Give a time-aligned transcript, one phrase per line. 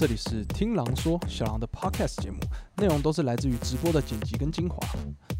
[0.00, 2.38] 这里是听狼说小狼的 Podcast 节目，
[2.78, 4.78] 内容都是来自于直播的剪辑跟精华。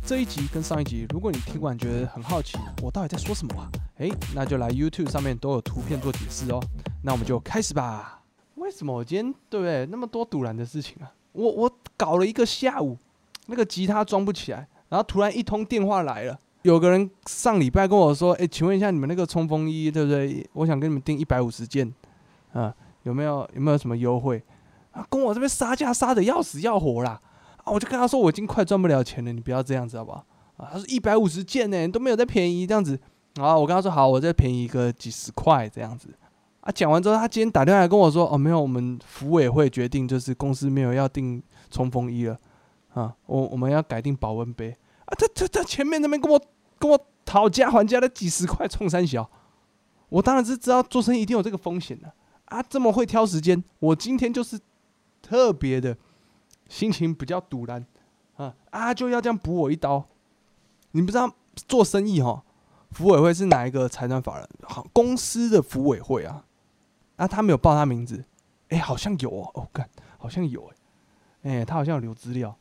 [0.04, 3.70] 这一集跟上一集，如果你听完觉得很好奇，我到底在说什么啊？
[3.96, 6.62] 诶，那就来 YouTube 上面都有图片做解释哦。
[7.02, 8.20] 那我们就开始吧。
[8.56, 11.10] 为什么我今天对不对那么多堵然的事情啊？
[11.32, 12.98] 我我搞了一个下午，
[13.46, 20.46] 那个吉他装不起来，然后突然一通电话来了，有个人上礼拜跟我说，诶，请问一下你们那个冲锋衣对不对？
[20.52, 21.90] 我想跟你们订一百五十件，
[22.52, 22.74] 啊。
[23.02, 24.42] 有没有有没有什么优惠
[24.92, 25.06] 啊？
[25.08, 27.20] 跟我这边杀价杀的要死要活啦！
[27.64, 30.24] 啊，我就跟他说我已经快赚不了钱了，你不要这样子好不好？
[30.56, 32.98] 啊，他说一百五十件呢，都没有再便宜这样子。
[33.40, 36.08] 啊，我跟他说好，我再便宜个几十块这样子。
[36.60, 42.36] 啊，讲完之后，他今天打电话来跟我说，哦，没有，我们服委会决定就是公司没有要订冲锋衣了。
[42.92, 44.70] 啊，我我们要改订保温杯。
[45.04, 46.40] 啊，他他他前面那边跟我
[46.78, 49.30] 跟我讨价还价的几十块冲三小，
[50.08, 52.12] 我当然是知道做生意一定有这个风险的。
[52.50, 54.60] 啊这么会挑时间，我今天就是
[55.22, 55.96] 特别的
[56.68, 57.84] 心情比较堵然
[58.36, 60.06] 啊啊，就要这样补我一刀。
[60.90, 62.42] 你不知道做生意哈，
[62.90, 64.48] 服委会是哪一个财团法人？
[64.62, 66.44] 好，公司的服委会啊。
[67.16, 68.24] 啊，他没有报他名字，
[68.70, 70.70] 哎，好像有哦，哦，干，好像有
[71.42, 72.56] 哎，哎，他好像有留资料，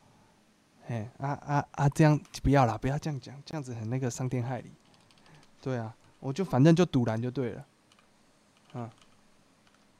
[0.86, 4.70] 哎，啊啊啊，这样不要啦，不要这样讲，这样子很那个伤天害理。
[5.60, 7.66] 对啊，我就反正就堵然就对了，
[8.74, 8.90] 嗯。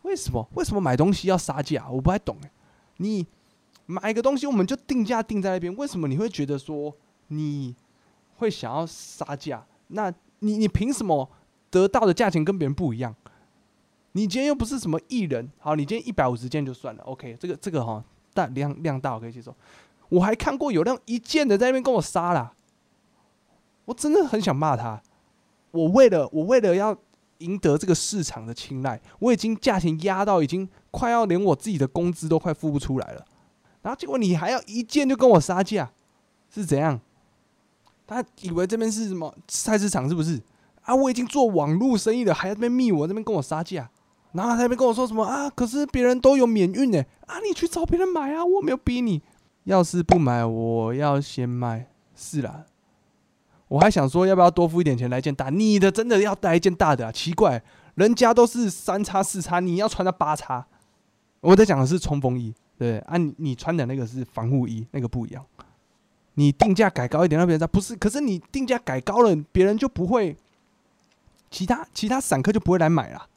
[0.03, 0.48] 为什么？
[0.55, 1.89] 为什么买东西要杀价？
[1.91, 2.51] 我不太懂哎。
[2.97, 3.27] 你
[3.87, 5.75] 买一个东西，我们就定价定在那边。
[5.77, 6.95] 为什么你会觉得说
[7.29, 7.75] 你
[8.39, 9.65] 会想要杀价？
[9.89, 11.31] 那你你凭什么
[11.71, 13.15] 得到的价钱跟别人不一样？
[14.12, 19.55] 你今天又不是什么艺人，好，你今天一百五十件就算了，OK，这个这个哈大量量大我可以接受。
[20.09, 22.53] 我还看过有那一件的在那边跟我杀啦，
[23.84, 25.03] 我真的很想骂他。
[25.73, 26.97] 我为了我为了要。
[27.41, 33.24] 赢得这个市场的青睐，我已经价钱压到已经快要连我自己的工资都快付不出来了，
[33.82, 35.91] 然后结果你还要一件就跟我杀价，
[36.48, 37.00] 是怎样？
[38.06, 40.41] 他以为这边是什么菜市场是不是？
[40.82, 43.88] 啊，我已经做网络生意了，还在那边密我那边跟我杀价，
[44.32, 45.48] 然后他那边跟我说什么啊？
[45.50, 49.22] 可是别人都有免运呢，啊，你去找别人买啊，我没有逼你，
[49.65, 52.65] 要是不买，我要先卖，是啦。
[53.70, 55.48] 我还想说，要不要多付一点钱来件大？
[55.48, 57.12] 你的真的要带一件大的啊？
[57.12, 57.62] 奇怪，
[57.94, 60.66] 人家都是三叉四叉，你要穿到八叉。
[61.41, 65.47] 我在讲的是冲锋衣，对啊，你你穿的那个是防护衣，那个不一样。
[66.34, 67.94] 你定价改高一点，让别人不是？
[67.94, 70.36] 可是你定价改高了，别人就不会，
[71.48, 73.28] 其他其他散客就不会来买了。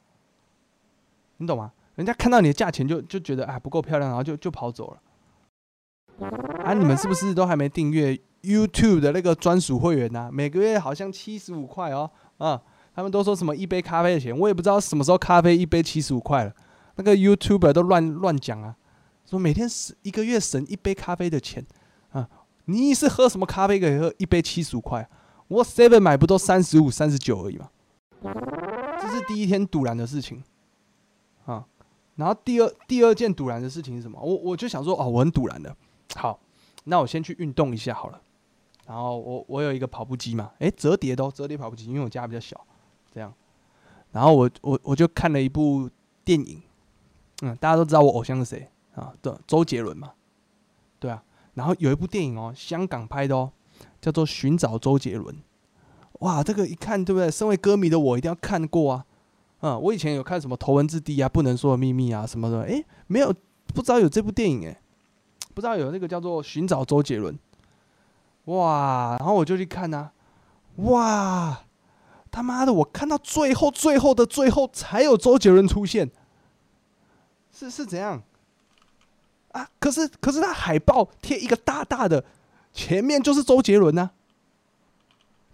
[1.36, 1.72] 你懂吗？
[1.94, 6.26] 人家看到你的价钱就就觉得啊不够漂亮，然后就就跑走了。
[6.64, 12.60] 啊，你们是不是都还没订阅？YouTube 的那个专属会员呐，每个月好像七十五块哦，啊，
[12.94, 16.52] 他们都说什么一杯咖啡的钱，我也不知道什么时候咖啡一杯七十五块了。
[16.96, 18.76] 那个 YouTuber 都乱乱讲啊，
[19.28, 21.66] 说每天省一个月省一杯咖啡的钱
[22.10, 22.28] 啊，
[22.66, 25.08] 你是喝什么咖啡可以喝一杯七十五块？
[25.48, 27.68] 我 Seven 买不都三十五、三十九而已嘛？
[29.00, 30.42] 这是第一天堵然的事情
[31.44, 31.66] 啊，
[32.16, 34.18] 然后第二第二件堵然的事情是什么？
[34.22, 35.76] 我我就想说哦，我很堵然的，
[36.14, 36.38] 好，
[36.84, 38.20] 那我先去运动一下好了。
[38.86, 42.60] 然后我我有一个跑步机嘛，诶，折叠的哦，折叠跑步机，因为我家比较小，
[43.12, 43.32] 这样。
[44.12, 45.88] 然后我我我就看了一部
[46.24, 46.62] 电影，
[47.42, 49.12] 嗯，大家都知道我偶像是谁啊？
[49.22, 50.12] 对，周杰伦嘛，
[50.98, 51.22] 对啊。
[51.54, 53.50] 然后有一部电影哦，香港拍的哦，
[54.00, 55.34] 叫做《寻找周杰伦》。
[56.20, 57.30] 哇，这个一看对不对？
[57.30, 59.04] 身为歌迷的我一定要看过啊。
[59.60, 63.32] 嗯，我以前有看什么《头文字 D》啊，《不能说的秘密》啊什么的，诶，没有，
[63.74, 64.76] 不知道有这部电影诶，
[65.54, 67.34] 不知道有那个叫做《寻找周杰伦》。
[68.46, 70.10] 哇，然后我就去看呐，
[70.76, 71.62] 哇，
[72.30, 76.10] 他妈的，我看到最后最后的最后才有周杰伦出现，
[77.52, 78.22] 是是怎样？
[79.52, 82.22] 啊，可是可是他海报贴一个大大的，
[82.72, 84.10] 前面就是周杰伦呐，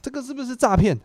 [0.02, 0.98] 这个是不是诈骗？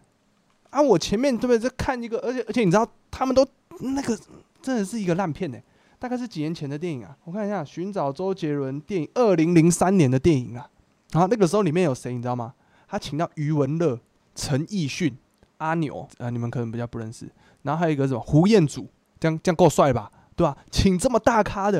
[0.71, 3.45] 啊，我前面对不对在看一个，而且而且你知道他们都
[3.79, 4.17] 那个
[4.61, 5.59] 真的是一个烂片呢，
[5.99, 10.67] 大概是几年前的电影啊，我看一下《寻找周杰伦》电影，二零零三年的电影啊。
[11.15, 12.53] 然后那个时候里面有谁你知道吗？
[12.89, 13.97] 他请到余文乐、
[14.35, 15.17] 陈奕迅、
[15.59, 17.25] 阿牛，呃，你们可能比较不认识。
[17.61, 18.85] 然后还有一个什么胡彦祖，
[19.17, 20.11] 这样这样够帅吧？
[20.35, 20.57] 对吧？
[20.69, 21.77] 请这么大咖的，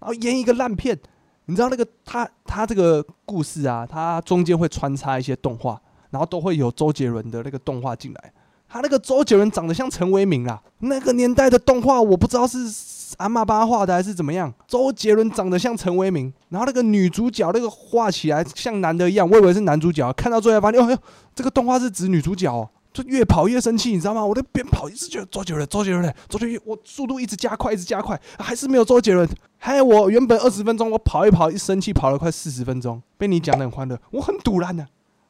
[0.00, 0.98] 然后演一个烂片，
[1.44, 8.32] 你知道那个他他这个故事啊，他中间会穿插一些动画，然后都会有周杰伦的那个动画进来。
[8.68, 12.58] 他那个周杰伦长得像陈为民啦，那个年代的动画我不知道是。
[13.16, 14.52] 阿妈巴画的还是怎么样？
[14.66, 20.98] 周杰伦长得像陈为民，然后那个女主角那个画起来像男的一样，我以为是男主角，看到最后发现，哦哟，
[21.34, 24.24] 这个动画是指女主角，就越跑越生气，你知道吗？
[24.24, 29.26] 我在边跑一直觉得周杰伦，周杰伦，周杰伦，我速度一直加快，一直加快，还是没有周杰伦。
[29.56, 34.86] 还有我原本二十分钟，我跑一跑，一生气跑了快四十分钟，被你讲的很欢乐，我很堵烂的。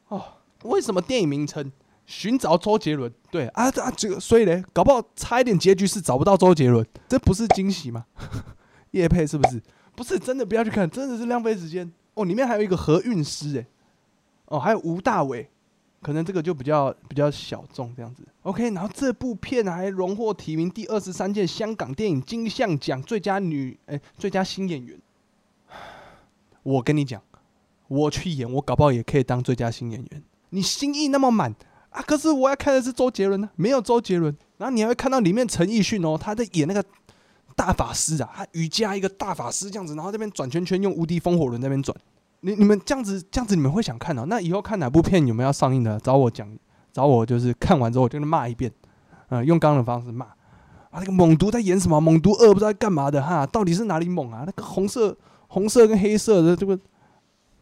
[0.09, 0.21] 哦，
[0.63, 1.71] 为什么电影名称
[2.09, 3.13] 寻找周杰伦？
[3.29, 8.03] 对啊啊，这个所以呢，搞不好差一点结局是找不到周杰伦，这不是惊喜吗？
[8.91, 9.61] 叶佩是不是？
[9.95, 11.89] 不是真的，不要去看，真的是浪费时间。
[12.15, 13.67] 哦，里面还有一个何韵诗，哎，
[14.45, 15.47] 哦，还有吴大伟，
[16.01, 18.23] 可能这个就比较比较小众这样子。
[18.41, 24.99] OK，然后这部片还荣获提名第二十三届香港电影金像奖最佳女哎最佳新演员。
[26.63, 27.21] 我跟你讲，
[27.87, 30.23] 我去演，我搞不好也可以当最佳新演员。
[30.49, 31.53] 你心意那么满
[31.89, 34.35] 啊，可是我要看的是周杰伦呢，没有周杰伦。
[34.57, 36.83] 然后你还会看到里面陈奕迅哦，他在演那个
[37.55, 41.95] 大法师啊，他瑜伽一个大法师这样子，然后这边转圈圈，用无敌风火轮那边转。
[42.41, 44.25] 你你们这样子这样子，你们会想看哦？
[44.27, 45.99] 那以后看哪部片有没有要上映的？
[45.99, 46.47] 找我讲，
[46.93, 48.71] 找我就是看完之后我就骂一遍，
[49.29, 50.99] 嗯，用刚刚的方式骂啊！
[50.99, 51.99] 那个猛毒在演什么？
[51.99, 53.45] 猛毒二不知道在干嘛的哈？
[53.45, 54.43] 到底是哪里猛啊？
[54.45, 55.15] 那个红色
[55.47, 56.77] 红色跟黑色的这个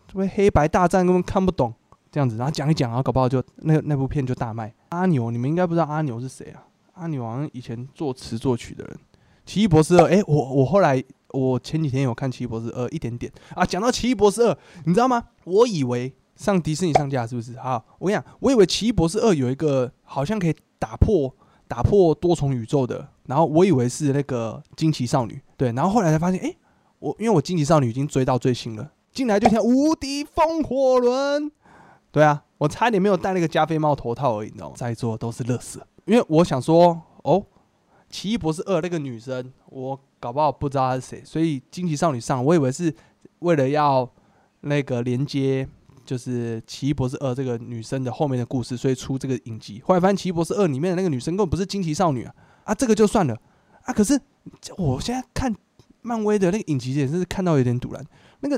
[0.08, 1.74] 这个黑白大战根本看不懂，
[2.12, 4.74] 这样子，然后讲一讲，然后搞不好就那那部片就大卖。
[4.90, 6.64] 阿牛，你们应该不知道阿牛是谁啊？
[6.94, 8.96] 阿牛好像以前作词作曲的人，
[9.46, 11.04] 《奇异博士二》哎，我我后来。
[11.32, 14.54] 我前几天有看《奇异博士二》一点点啊，讲到《奇异博士二》，
[14.86, 15.22] 你知道吗？
[15.44, 17.54] 我以为上迪士尼上架是不是？
[17.58, 21.36] 好，我跟你讲，我以为《奇异博士二》有一个好像可以打破
[21.68, 26.56] 打破多重宇宙的，然后我以为是那个惊奇少女，对，然后后来才发现，哎，
[27.00, 31.52] 我因为我惊奇少女已经追到最新了，进来就听无敌风火轮，
[32.18, 34.76] 对啊，我差点没有戴那个加菲猫头套而已，你知道吗？
[34.76, 37.46] 在座都是乐色，因为我想说，哦。
[38.10, 42.92] 奇异博士二那个女生，我搞不好不知道她是谁，所以惊奇少女上，我以为是
[43.40, 44.10] 为了要
[44.62, 45.68] 那个连接，
[46.04, 49.80] 就是奇异博士二这个女生的后面的故事，所以出这个影集。
[49.86, 52.34] 后来发现奇异博士二里面的那个女生根本不是惊奇少女啊，
[52.64, 53.38] 啊，这个就算了
[53.84, 53.94] 啊。
[53.94, 54.20] 可是
[54.78, 55.54] 我现在看
[56.02, 58.02] 漫威的那个影集，也是看到有点堵然。
[58.40, 58.58] 那个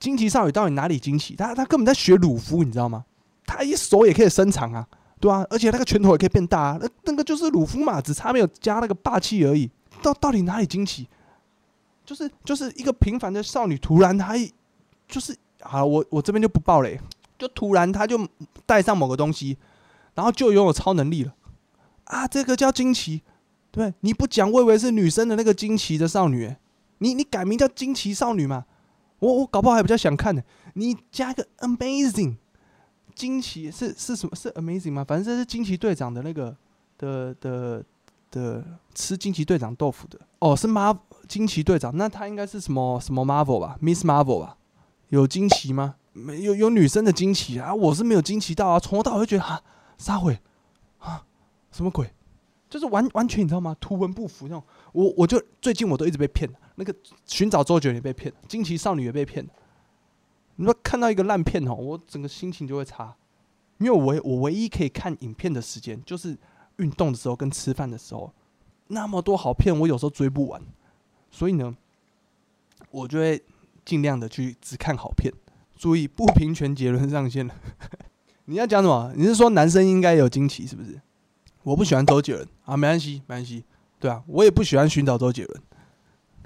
[0.00, 1.36] 惊奇少女到底哪里惊奇？
[1.36, 3.04] 她她根本在学鲁夫，你知道吗？
[3.46, 4.88] 她一手也可以伸长啊。
[5.20, 9.70] 对啊，而且那个拳头也可以变大啊，那那个就是鲁夫嘛，只差没有加那个霸气而已。
[10.02, 11.06] 到到底哪里惊奇？
[12.06, 14.34] 就是就是一个平凡的少女，突然她
[15.06, 16.98] 就是好，我我这边就不爆雷，
[17.38, 18.26] 就突然她就
[18.64, 19.58] 带上某个东西，
[20.14, 21.34] 然后就拥有超能力了
[22.04, 22.26] 啊！
[22.26, 23.20] 这个叫惊奇，
[23.70, 26.56] 对，你不讲，我以为是女生的那个惊奇的少女，
[26.98, 28.64] 你你改名叫惊奇少女嘛？
[29.20, 30.42] 我我搞不好还比较想看呢，
[30.74, 32.36] 你加个 amazing。
[33.14, 34.34] 惊奇是是什么？
[34.34, 35.04] 是 amazing 吗？
[35.06, 36.56] 反正这是惊奇队长的那个
[36.96, 37.84] 的的
[38.30, 38.64] 的
[38.94, 40.96] 吃惊奇队长豆腐的哦，是 Mar
[41.28, 44.56] 惊奇队长，那他应该是什么什么 Marvel 吧？Miss Marvel 吧？
[45.08, 45.96] 有惊奇吗？
[46.12, 47.74] 没有有女生的惊奇啊！
[47.74, 49.62] 我是没有惊奇到啊，从头到尾就觉得哈
[49.98, 50.38] 撒毁
[50.98, 51.26] 啊
[51.70, 52.10] 什么鬼？
[52.70, 53.76] 就是完完全你知道吗？
[53.80, 54.62] 图文不符那种。
[54.92, 56.48] 我我就最近我都一直被骗，
[56.80, 56.94] 那个
[57.26, 59.46] 寻找周杰伦被骗，惊奇少女也被骗。
[60.56, 63.14] 你说看到一个烂片哦，我整个心情就会差，
[63.76, 66.34] 因为我我唯一可以看影片的时间就是
[66.76, 68.32] 运动的时候跟吃饭的时候，
[68.86, 70.62] 那么多好片我有时候追不完，
[71.30, 71.76] 所以呢，
[72.90, 73.42] 我就会
[73.84, 75.30] 尽量的去只看好片。
[75.76, 77.54] 注意不平权结论上线了，
[78.46, 79.12] 你要讲什么？
[79.14, 80.98] 你是说男生应该有惊奇是不是？
[81.62, 83.64] 我不喜欢周杰伦啊，没关系没关系，
[83.98, 85.62] 对啊，我也不喜欢寻找周杰伦，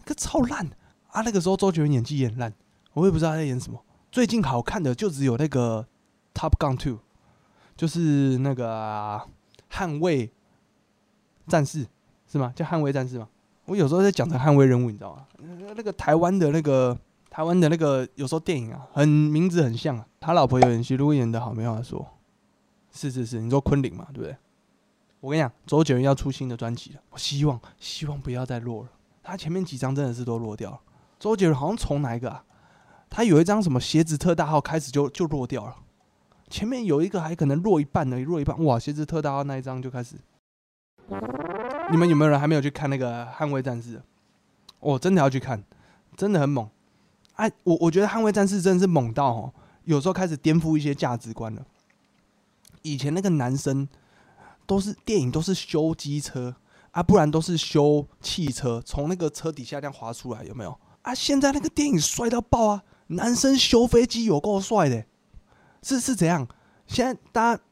[0.04, 0.66] 个超烂
[1.08, 2.52] 啊，那个时候周杰伦演技也烂，
[2.92, 3.82] 我也不知道他在演什么。
[4.12, 5.86] 最近好看的就只有那个
[6.40, 6.94] 《Top Gun Two》，
[7.76, 9.20] 就是那个
[9.70, 10.30] 捍卫
[11.48, 11.86] 战士
[12.30, 12.52] 是吗？
[12.54, 13.28] 叫捍卫战士吗？
[13.64, 15.26] 我有时候在讲成捍卫任务，你知道吗？
[15.76, 16.96] 那个台湾的那个
[17.30, 20.06] 台湾的那个有时候电影啊，很名字很像啊。
[20.20, 22.06] 他老婆有演戏，如果演的好，没话说。
[22.92, 24.36] 是是是，你说昆凌嘛，对不对？
[25.20, 28.90] 我跟你讲，周杰伦要出新的专辑了，我希望希望不要再落了。
[29.24, 30.80] 他前面几张真的是都落掉了。
[31.18, 32.44] 周杰伦好像从哪一个啊？
[33.08, 35.76] 他有一张什么鞋子特大号开始就就落掉了，
[36.50, 38.78] 前面有一个还可能落一半呢，落一半哇！
[38.78, 40.16] 鞋子特大号那一张就开始。
[41.90, 43.98] 你们有没有人还没有去看那个《捍卫战士》？
[44.80, 45.62] 哦，真的要去看，
[46.16, 46.68] 真的很猛。
[47.34, 49.54] 哎，我我觉得《捍卫战士》真的是猛到哦，
[49.84, 51.64] 有时候开始颠覆一些价值观了。
[52.82, 53.88] 以前那个男生
[54.66, 56.56] 都是电影都是修机车
[56.94, 60.78] 啊，不然都是修汽车，从那个车底下这样滑出来，有没有？
[61.02, 62.82] 啊，现在那个电影帅到爆啊！
[63.08, 65.04] 男生修飞机有够帅的，
[65.82, 66.46] 是是怎样？
[66.86, 67.62] 现在大家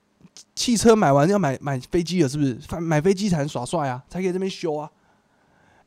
[0.56, 2.60] 汽车买完要买买飞机了，是不是？
[2.80, 4.90] 买飞机才能耍帅啊，才可以这边修啊！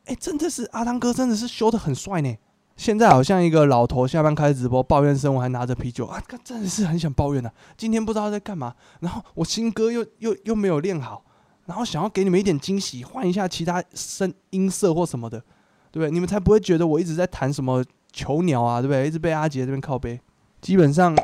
[0.06, 2.34] 哎，真的是阿汤哥，真的是修的很帅呢。
[2.76, 7.52] 现在好像一个老头下班开直播抱怨生活，还拿着啤酒啊，真的是很想抱怨的。
[7.76, 11.24] 今天不知道在干嘛，然后我新歌又又又没有练好，
[11.66, 15.38] 然后想要给你们一点惊喜，换一下其他声音色或什么的，
[15.90, 16.10] 对不对？
[16.10, 19.06] 你们才不会觉得我一直在弹什么囚鸟啊，对不对？
[19.06, 20.20] 一直被阿杰这边靠背。
[20.60, 21.16] 基本上，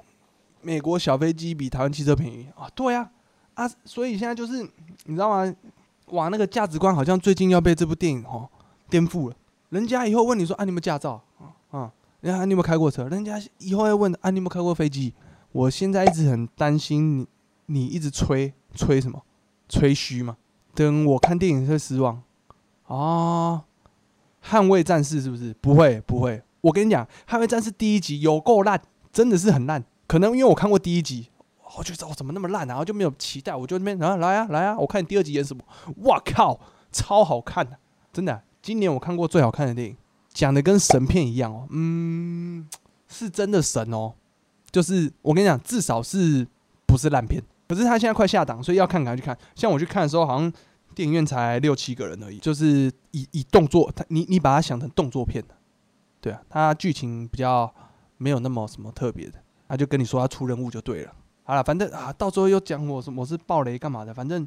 [0.61, 3.11] 美国小飞机比台湾汽车便宜啊，对呀，
[3.55, 4.63] 啊，所以现在就是
[5.05, 5.55] 你知道吗？
[6.07, 8.49] 哇，那个价值观好像最近要被这部电影哦
[8.91, 9.37] 颠覆了。
[9.71, 11.23] 人家以后问你说啊，你有没有驾照？
[11.71, 13.09] 啊，人家你有没有开过车？
[13.09, 15.15] 人家以后要问啊，你有没有开过飞机？
[15.53, 17.27] 我现在一直很担心
[17.67, 19.23] 你，你一直吹吹什么？
[19.69, 20.37] 吹嘘嘛。
[20.75, 22.23] 等我看电影会失望
[22.87, 23.65] 啊！
[24.43, 25.55] 捍卫战士是不是？
[25.61, 28.81] 不会不会，我跟你讲，捍卫战士第一集有够烂，
[29.13, 29.85] 真的是很烂。
[30.07, 31.29] 可能因为我看过第一集，
[31.77, 35.63] 我觉得哦怎么那么烂，然后就没有期待，我就那边然后来啊来啊，我看第二集演什么？
[36.05, 36.59] 哇靠，
[36.91, 37.79] 超好看的，
[38.13, 38.43] 真的。
[38.61, 39.97] 今年我看过最好看的电影，
[40.33, 42.67] 讲的跟神片一样哦，嗯，
[43.09, 44.15] 是真的神哦，
[44.71, 46.47] 就是我跟你讲，至少是
[46.87, 47.43] 不是烂片？
[47.69, 49.37] 可是他现在快下档，所以要看赶快去看。
[49.55, 50.53] 像我去看的时候，好像
[50.95, 55.55] 电影院才六七个人而已，就是以以动作，他你你把它想成动作片的，
[56.21, 57.73] 对啊，他剧情比较
[58.19, 59.39] 没有那么什么特别的，
[59.69, 61.15] 他就跟你说他出任务就对了。
[61.45, 64.47] 好了，反正啊，到时候又讲我什么是暴雷干嘛的，反正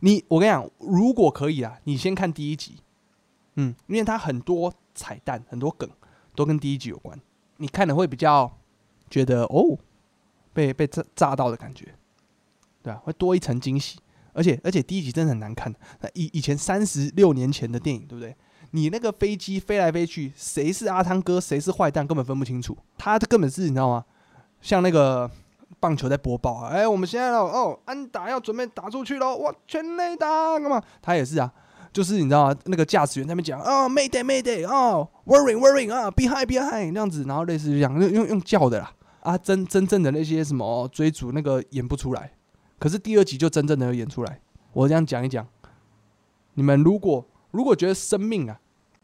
[0.00, 2.76] 你我跟你讲，如果可以啊，你先看第一集。
[3.60, 5.90] 嗯，因为它很多彩蛋、很多梗
[6.36, 7.20] 都跟第一集有关，
[7.56, 8.48] 你看的会比较
[9.10, 9.76] 觉得哦，
[10.52, 11.92] 被被炸炸到的感觉，
[12.88, 13.98] 对啊，会多一层惊喜。
[14.32, 18.34] 而且而且第一集真的很难看，那以以前三十六年前的电影，对不对？
[18.70, 22.76] 你那个飞机飞来飞去，谁是阿汤哥，谁是坏蛋，根本分不清楚。
[22.96, 24.04] 他根本是你知道吗？
[24.60, 25.28] 像那个
[25.80, 30.82] 棒球在播报，哎，我们现在哦，安打要准备打出去喽，哇，全垒打干嘛？
[31.02, 31.52] 他也是啊。
[31.90, 32.56] 就是你知道吗？
[32.66, 42.30] 那个驾驶员在那边讲啊，Mayday Mayday 啊，Worry Worrying 啊，Behind Behind 那样子，然后类似这样用用用叫的啦啊，真真正的那些什么追逐那个演不出来，
[42.78, 44.40] 可是第二集就真正的演出来。
[44.72, 45.46] 我这样讲一讲，
[46.54, 48.60] 你们如果如果觉得生命啊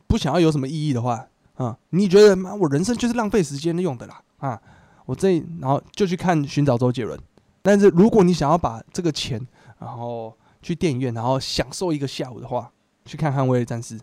[0.06, 4.60] 不想要有什么意义的话啊，你觉得妈我人生就是浪费时间用的啦啊，
[5.06, 7.18] 我这然后就去看寻找周杰伦。
[7.62, 9.44] 但是如果你想要把这个钱
[9.78, 12.70] 然后去电影院然后享受一个下午的话，
[13.04, 13.98] 去看《捍卫战士》，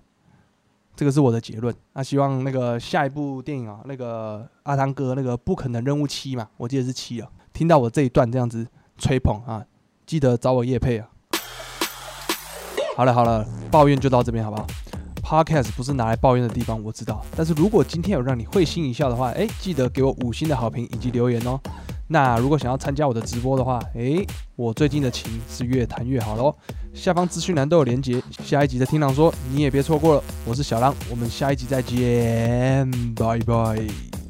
[0.95, 1.73] 这个是我的结论。
[1.93, 7.29] 那希望那个下一部电影啊，那个阿汤哥那个不可能任务七嘛，我记得是七啊。
[7.53, 8.67] 听到我这一段这样子
[8.98, 9.65] 吹捧啊，
[10.05, 11.07] 记得找我叶配啊。
[12.95, 14.67] 好了好了，抱怨就到这边好不好
[15.24, 17.25] ？Podcast 不是拿来抱怨的地方，我知道。
[17.36, 21.60] 但是如果今天有让你会心一笑的话，哎，记得给我五星的好评以及留言哦。
[22.07, 26.53] 那如果想要参加我的直播的话，诶，我最近的琴是越弹越好喽。
[26.93, 30.24] 下方资讯栏都有连接，下一集的听狼说你也别错过了。
[30.45, 34.20] 我是小狼，我们下一集再见，拜拜。